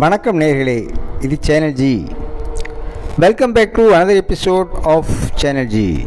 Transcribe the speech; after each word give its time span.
வணக்கம் 0.00 0.38
நேர்களே 0.38 0.76
இது 1.20 1.38
channel 1.40 1.72
G 1.72 2.06
welcome 3.18 3.52
back 3.52 3.74
to 3.74 3.82
another 3.92 4.20
episode 4.22 4.70
of 4.82 5.10
channel 5.34 5.66
G 5.66 6.06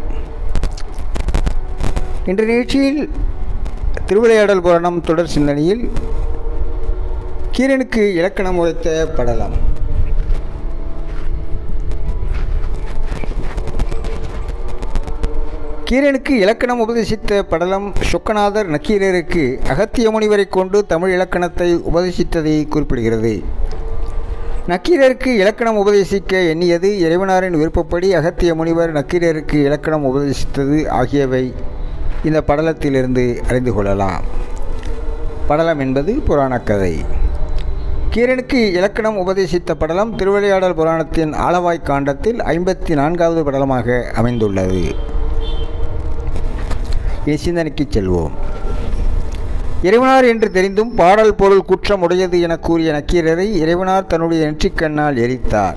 இன்று 2.26 2.46
நிகழ்ச்சியில் 2.46 3.10
திருவிளையாடல் 4.06 4.62
புராணம் 4.62 5.02
தொடர் 5.02 5.26
சிந்தனையில் 5.26 5.84
கீரனுக்கு 7.52 8.14
இலக்கணம் 8.14 8.58
உரைத்த 8.58 9.08
படலம். 9.16 9.75
கீரனுக்கு 15.90 16.30
இலக்கணம் 16.30 16.80
உபதேசித்த 16.80 17.44
படலம் 17.44 17.94
சொக்கநாதர் 18.12 18.70
நக்கீரருக்கு 18.76 19.60
அகத்திய 19.68 20.12
முனிவரை 20.12 20.48
கொண்டு 20.48 20.86
தமிழ் 20.86 21.14
இலக்கணத்தை 21.14 21.76
உபதேசித்ததை 21.76 22.68
குறிப்பிடுகிறது. 22.68 23.44
நக்கீரருக்கு 24.68 25.28
இலக்கணம் 25.28 25.78
உபதேசிக்க 25.78 26.48
எண்ணியது 26.48 26.90
இறைவனாரின் 26.90 27.58
விருப்பப்படி 27.58 28.14
அகத்திய 28.14 28.56
முனிவர் 28.56 28.94
நக்கீரருக்கு 28.94 29.54
இலக்கணம் 29.54 30.06
உபதேசித்தது 30.06 30.88
ஆகியவை 30.88 31.54
இந்த 32.24 32.44
படலத்திலிருந்து 32.48 33.40
அறிந்து 33.48 33.74
கொள்ளலாம். 33.74 34.24
படலம் 35.48 35.80
என்பது 35.80 36.14
புராணக்கதை. 36.14 37.06
கீரனுக்கு 38.14 38.72
இலக்கணம் 38.72 39.18
உபதேசித்த 39.18 39.76
படலம் 39.76 40.16
திருவிளையாடல் 40.16 40.76
புராணத்தின் 40.76 41.34
ஆலவாய் 41.34 41.84
காண்டத்தில் 41.84 42.40
ஐம்பத்தி 42.40 42.94
நான்காவது 42.94 43.52
படலமாக 43.52 44.04
அமைந்துள்ளது. 44.12 45.14
சிந்தனைக்கு 47.34 47.88
செல்வோம். 47.90 48.32
இறைவனார் 49.84 50.28
என்று 50.28 50.52
தெரிந்தும் 50.52 50.96
பாடல் 50.96 51.36
பொருள் 51.36 51.62
குற்றம் 51.62 52.02
உடையது 52.02 52.42
என 52.42 52.58
கூறிய 52.58 52.92
நக்கீரரை 52.92 53.48
இறைவனார் 53.64 54.08
தன்னுடைய 54.08 54.48
நெற்றிக்கண்ணால் 54.48 55.16
எரித்தார். 55.16 55.76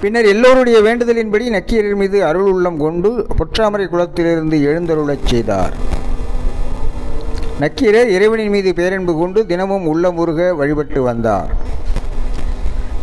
பின்னர் 0.00 0.24
எல்லோருடைய 0.24 0.78
வேண்டுதலின்படி 0.78 1.48
நக்கீரர் 1.48 1.94
மீது 1.94 2.24
அருள் 2.24 2.50
உள்ளம் 2.50 2.78
கொண்டு 2.78 3.26
பொற்றாமரை 3.38 3.88
குளத்திலிருந்து 3.88 4.56
எழுந்தருளச் 4.62 5.24
செய்தார். 5.24 5.72
நக்கீரர் 7.60 8.08
இறைவனின் 8.08 8.48
மீது 8.48 8.74
பேரன்பு 8.74 9.14
கொண்டு 9.14 9.46
தினமும் 9.46 9.86
உள்ளம் 9.86 10.16
உருக 10.16 10.54
வழிபட்டு 10.54 11.02
வந்தார். 11.02 11.50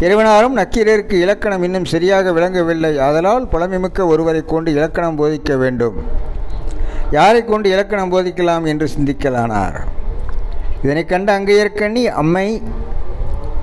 இறைவனாரும் 0.01 0.55
நக்கீரருக்கு 0.55 1.13
இலக்கணம் 1.13 1.63
இன்னும் 1.63 1.85
சரியாக 1.85 2.31
விளங்கவில்லை. 2.31 2.99
ஆதலால் 2.99 3.47
புலமைமிக்க 3.51 4.05
ஒருவரை 4.05 4.43
கொண்டு 4.45 4.71
இலக்கணம் 4.71 5.17
போதிக்க 5.17 5.57
வேண்டும். 5.57 5.95
யாரை 7.11 7.45
கொண்டு 7.45 7.69
இலக்கணம் 7.69 8.11
போதிக்கலாம் 8.11 8.67
என்று 8.67 8.89
சிந்திக்கலானார். 8.99 9.79
இதனை 10.83 11.05
கண்ட 11.05 11.39
அங்கையர்கண்ணி 11.39 12.03
அம்மை 12.03 12.61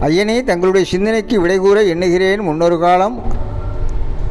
ஐயனே 0.00 0.44
தங்களுடைய 0.44 0.86
சிந்தனைக்கு 0.86 1.46
விடைகூற 1.46 1.88
எண்ணுகிறேன். 1.88 2.40
முன்னொரு 2.40 2.78
காலம் 2.78 3.22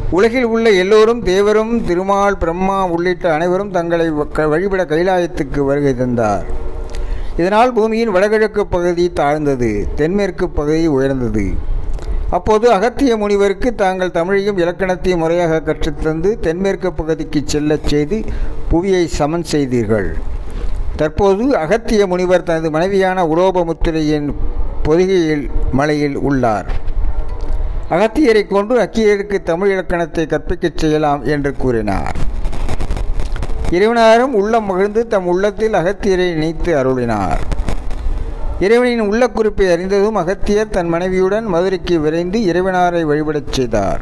உலகில் 0.10 0.44
உள்ள 0.44 0.70
எல்லோரும் 0.70 1.26
தேவரும் 1.26 1.86
திருமால் 1.86 2.38
பிரம்மா 2.38 2.86
உள்ளிட்ட 2.86 3.34
அனைவரும் 3.34 3.72
தங்களை 3.72 4.12
வ- 4.12 4.50
வழிபட 4.50 4.86
கைலாயத்துக்கு 4.86 5.60
வருகை 5.60 5.96
தந்தார். 5.96 6.46
இதனால் 7.38 7.74
பூமியின் 7.74 8.12
வடகிழக்கு 8.12 8.68
பகுதி 8.68 9.14
தாழ்ந்தது 9.14 9.88
தென்மேற்கு 9.96 10.50
பகுதி 10.50 10.88
உயர்ந்தது. 10.88 11.52
அப்போது 12.32 12.72
அகத்திய 12.72 13.18
முனிவருக்கு 13.18 13.76
தாங்கள் 13.76 14.14
தமிழையும் 14.14 14.60
இலக்கணத்தையும் 14.60 15.22
முறையாக 15.24 15.62
கற்றுத்தந்து 15.66 16.40
தென்மேற்கு 16.40 16.94
பகுதிக்கு 16.94 17.42
செல்லச் 17.46 17.88
செய்து 17.88 18.24
புவியை 18.70 19.08
சமன் 19.08 19.44
செய்தீர்கள். 19.44 20.10
தற்போது 20.96 21.58
அகத்திய 21.58 22.08
முனிவர் 22.08 22.44
தனது 22.44 22.72
மனைவியான 22.72 23.26
உலோபமுத்திரையின் 23.26 24.34
பொதிகையில் 24.84 25.46
மலையில் 25.72 26.18
உள்ளார். 26.18 26.66
அகத்தியரை 27.90 28.48
கொண்டு 28.48 28.80
அக்கியருக்கு 28.80 29.44
தமிழ் 29.44 29.72
இலக்கணத்தை 29.72 30.26
கற்பிக்கச் 30.26 30.78
செய்யலாம் 30.78 31.24
என்று 31.24 31.54
கூறினார். 31.56 32.16
இறைவனாரும் 33.70 34.36
உள்ளம் 34.42 34.66
மகிழ்ந்து 34.66 35.08
தம் 35.08 35.28
உள்ளத்தில் 35.28 35.74
அகத்தியரை 35.74 36.30
நினைத்து 36.34 36.72
அருளினார். 36.84 37.42
இறைவனின் 38.62 39.00
உள்ள 39.00 39.28
குறிப்பை 39.28 39.72
அறிந்ததும் 39.72 40.16
அகத்தியர் 40.16 40.70
தன் 40.70 40.88
மனைவியுடன் 40.88 41.46
மதுரைக்கு 41.46 42.00
விரைந்து 42.00 42.40
இறைவனாரை 42.40 43.02
வழிபடச் 43.06 43.52
செய்தார். 43.52 44.02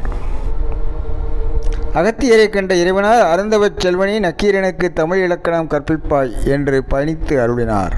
அகத்தியரை 1.94 2.50
கண்ட 2.50 2.76
இறைவனார் 2.76 3.24
அருந்தவச் 3.34 3.80
செல்வனே 3.84 4.16
நக்கீரனுக்கு 4.26 4.94
தமிழ் 4.94 5.24
இலக்கணம் 5.24 5.68
கற்பிப்பாய் 5.68 6.34
என்று 6.46 6.84
பணித்து 6.84 7.38
அருளினார். 7.38 7.92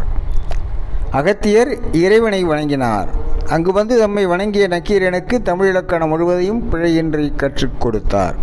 அகத்தியர் 1.11 1.71
இறைவனை 1.91 2.45
வணங்கினார். 2.45 3.07
அங்கு 3.47 3.71
வந்து 3.71 3.97
தம்மை 3.97 4.25
வணங்கிய 4.25 4.67
நக்கீரனுக்கு 4.67 5.41
தமிழ் 5.41 5.69
இலக்கணம் 5.69 6.09
முழுவதையும் 6.09 6.61
பிழையின்றி 6.71 7.35
கற்றுக் 7.35 7.81
கொடுத்தார். 7.81 8.35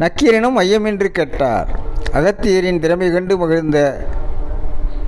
நக்கீரனும் 0.00 0.58
ஐயமின்றி 0.58 1.06
கேட்டார் 1.06 1.68
அகத்தியரின் 2.12 2.78
திறமை 2.78 3.12
கண்டு 3.12 3.38
மகிழ்ந்த 3.38 3.78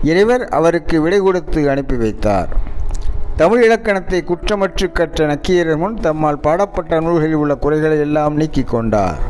இறைவர் 0.02 0.44
அவருக்கு 0.48 1.00
விடை 1.02 1.18
கொடுத்து 1.18 1.70
அனுப்பி 1.70 1.96
வைத்தார். 1.96 2.48
தமிழ் 3.36 3.62
இலக்கணத்தை 3.64 4.24
குற்றமற்று 4.30 4.92
கற்ற 4.92 5.26
நக்கீரர் 5.26 5.76
முன் 5.76 6.00
தம்மால் 6.00 6.40
பாடப்பட்ட 6.46 7.00
நூல்களில் 7.00 7.34
உள்ள 7.34 7.54
குறைகளை 7.54 7.98
எல்லாம் 7.98 8.36
நீக்கிக் 8.36 8.68
கொண்டார். 8.68 9.20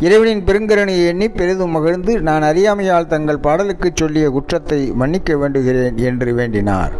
இறைவனின் 0.00 0.44
பெருங்கரணியை 0.44 1.04
எண்ணி 1.06 1.28
பெரிதும் 1.30 1.70
மகிழ்ந்து 1.70 2.20
நான் 2.20 2.42
அறியாமையால் 2.42 3.06
தங்கள் 3.06 3.38
பாடலுக்கு 3.38 3.90
சொல்லிய 3.94 4.30
குற்றத்தை 4.30 4.80
மன்னிக்க 4.92 5.34
வேண்டுகிறேன் 5.34 5.94
என்று 5.94 6.34
வேண்டினார். 6.34 6.92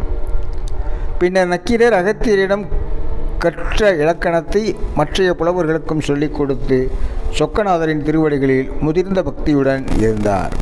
பின்னர் 1.19 1.47
நக்கீரர் 1.47 1.97
அகத்தியரிடம் 2.01 2.65
கற்ற 3.37 3.95
இலக்கணத்தை 3.95 4.75
மற்றைய 4.95 5.31
புலவர்களுக்கும் 5.39 6.05
சொல்லிக் 6.09 6.35
கொடுத்து 6.35 6.91
சொக்கநாதரின் 7.39 8.03
திருவடிகளில் 8.03 8.71
முதிர்ந்த 8.81 9.21
பக்தியுடன் 9.21 9.85
இருந்தார். 9.97 10.53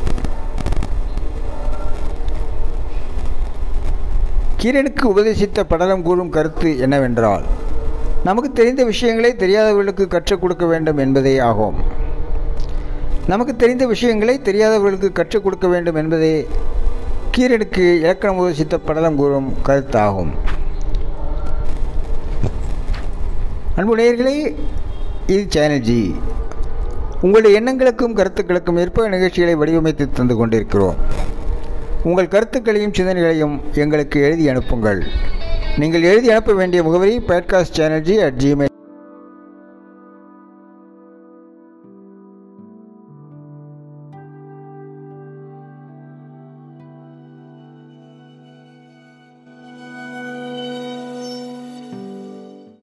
கீரனுக்கு 4.62 5.04
உபதேசித்த 5.04 5.60
படலம் 5.70 6.02
கூறும் 6.02 6.28
கருத்து 6.34 6.68
என்னவென்றால் 6.78 7.44
நமக்கு 8.26 8.52
தெரிந்த 8.52 8.84
விஷயங்களை 8.90 9.30
தெரியாதவர்களுக்கு 9.36 10.04
கற்றுக் 10.12 10.40
கொடுக்க 10.40 10.64
வேண்டும் 10.72 11.00
என்பதே 11.04 11.32
ஆகும். 11.38 11.78
நமக்கு 13.26 13.56
தெரிந்த 13.56 13.86
விஷயங்களை 13.86 14.34
தெரியாதவர்களுக்கு 14.48 15.10
கற்றுக் 15.12 15.44
கொடுக்க 15.44 15.66
வேண்டும் 15.68 15.98
என்பதே 16.02 16.46
கீரனுக்கு 17.36 17.84
இலக்கணம் 18.02 18.38
உபதேசித்த 18.40 18.78
படலம் 18.78 19.16
கூறும் 19.16 19.48
கருத்தாகும். 19.66 20.32
அன்பு 23.76 23.96
நேயர்களே 24.02 24.36
இது 25.26 25.42
சேனல்ஜி 25.56 26.00
உங்களுடைய 27.20 27.60
எண்ணங்களுக்கும் 27.60 28.18
கருத்துக்களுக்கும் 28.20 28.80
ஏற்ப 28.84 29.08
நிகழ்ச்சிகளை 29.08 29.56
வடிவமைத்து 29.56 30.06
தந்து 30.10 30.36
கொண்டிருக்கிறோம். 30.36 30.96
உங்கள் 32.04 32.28
கருத்துக்களையும் 32.28 32.92
சிந்தனைகளையும் 32.92 33.60
எங்களுக்கு 33.74 34.22
எழுதி 34.22 34.48
அனுப்புங்கள். 34.48 35.00
நீங்கள் 35.78 36.02
எழுதி 36.02 36.30
அனுப்ப 36.30 36.52
வேண்டிய 36.52 36.82
முகவரி 36.82 37.18
பேட்காஸ்ட் 37.28 37.76
சேனல்ஜி 37.76 38.16
அட் 38.24 38.42
ஜிமெயில் 38.42 38.71